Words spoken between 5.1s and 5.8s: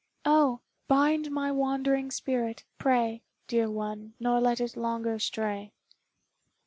stray."